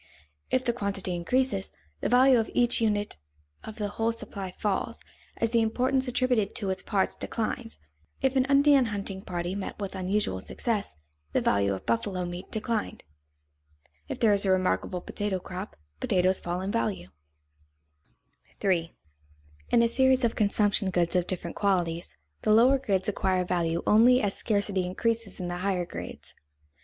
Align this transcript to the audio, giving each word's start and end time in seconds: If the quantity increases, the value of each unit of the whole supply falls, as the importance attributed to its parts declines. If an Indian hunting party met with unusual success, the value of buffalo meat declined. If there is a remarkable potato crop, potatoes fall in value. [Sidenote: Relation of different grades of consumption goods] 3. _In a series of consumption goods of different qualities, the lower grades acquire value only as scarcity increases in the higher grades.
If 0.49 0.65
the 0.65 0.73
quantity 0.73 1.13
increases, 1.13 1.71
the 1.99 2.09
value 2.09 2.39
of 2.39 2.49
each 2.55 2.81
unit 2.81 3.17
of 3.63 3.75
the 3.75 3.87
whole 3.89 4.11
supply 4.11 4.51
falls, 4.57 5.03
as 5.37 5.51
the 5.51 5.61
importance 5.61 6.07
attributed 6.07 6.55
to 6.55 6.71
its 6.71 6.81
parts 6.81 7.15
declines. 7.15 7.77
If 8.19 8.35
an 8.35 8.45
Indian 8.45 8.85
hunting 8.85 9.21
party 9.21 9.53
met 9.53 9.77
with 9.77 9.93
unusual 9.93 10.39
success, 10.41 10.95
the 11.33 11.39
value 11.41 11.75
of 11.75 11.85
buffalo 11.85 12.25
meat 12.25 12.49
declined. 12.49 13.03
If 14.09 14.19
there 14.19 14.33
is 14.33 14.43
a 14.43 14.49
remarkable 14.49 15.01
potato 15.01 15.37
crop, 15.39 15.75
potatoes 15.99 16.39
fall 16.39 16.61
in 16.61 16.71
value. 16.71 17.09
[Sidenote: 18.59 18.63
Relation 18.63 18.89
of 18.89 19.69
different 19.69 19.77
grades 19.77 19.77
of 19.77 19.77
consumption 19.77 19.77
goods] 19.77 19.77
3. 19.77 19.77
_In 19.77 19.83
a 19.83 19.93
series 19.93 20.23
of 20.23 20.35
consumption 20.35 20.89
goods 20.89 21.15
of 21.15 21.27
different 21.27 21.55
qualities, 21.55 22.17
the 22.41 22.51
lower 22.51 22.79
grades 22.79 23.07
acquire 23.07 23.45
value 23.45 23.83
only 23.85 24.19
as 24.19 24.33
scarcity 24.33 24.83
increases 24.83 25.39
in 25.39 25.47
the 25.47 25.57
higher 25.57 25.85
grades. 25.85 26.33